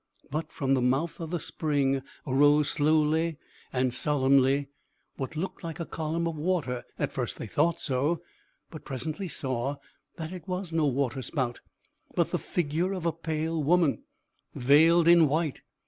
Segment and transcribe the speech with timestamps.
[0.31, 3.37] But, from the mouth of the spring arose, slowly
[3.71, 4.67] and solemnly,
[5.17, 8.19] what looked like a column of water; at first they thought so,
[8.71, 9.75] but presently saw
[10.15, 11.61] that it was no waterspout,
[12.15, 14.01] but the figure of a pale woman,
[14.55, 15.61] veiled in white.